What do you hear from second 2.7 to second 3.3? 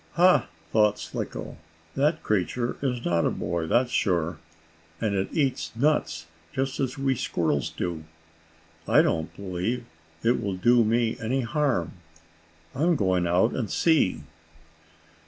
is not a